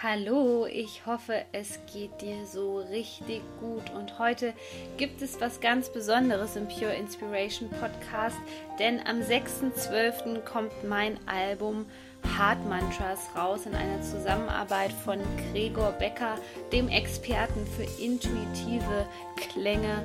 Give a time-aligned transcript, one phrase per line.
[0.00, 4.54] Hallo, ich hoffe, es geht dir so richtig gut und heute
[4.96, 8.36] gibt es was ganz Besonderes im Pure Inspiration Podcast,
[8.78, 10.42] denn am 6.12.
[10.44, 11.84] kommt mein Album
[12.22, 15.18] Heart Mantras raus in einer Zusammenarbeit von
[15.50, 16.36] Gregor Becker,
[16.70, 19.04] dem Experten für intuitive
[19.50, 20.00] Klänge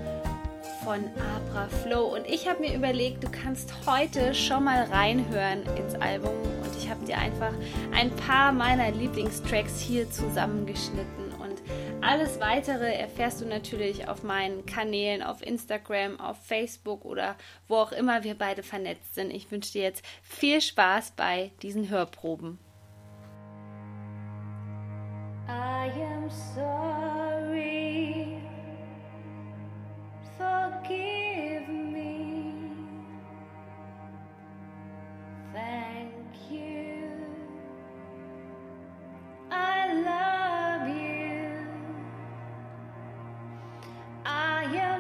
[0.84, 1.04] von
[1.36, 2.16] Abra Flow.
[2.16, 6.34] Und ich habe mir überlegt, du kannst heute schon mal reinhören ins Album
[6.84, 7.54] ich habe dir einfach
[7.94, 11.62] ein paar meiner Lieblingstracks hier zusammengeschnitten und
[12.02, 17.36] alles weitere erfährst du natürlich auf meinen Kanälen, auf Instagram, auf Facebook oder
[17.70, 19.32] wo auch immer wir beide vernetzt sind.
[19.32, 22.60] Ich wünsche dir jetzt viel Spaß bei diesen Hörproben.
[25.48, 26.73] I am sorry.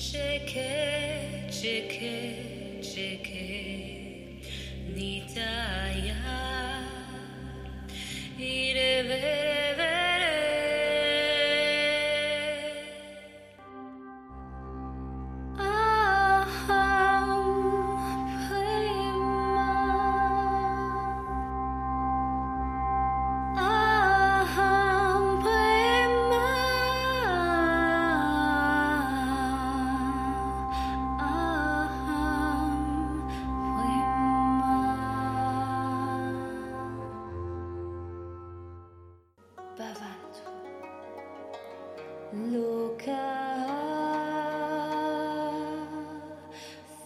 [0.00, 3.30] שקט, שקט, שקט,
[4.94, 6.99] ניטה יד.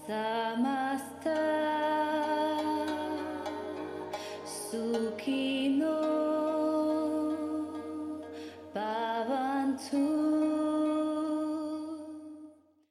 [0.07, 1.41] Samasta
[4.45, 5.97] Sukhino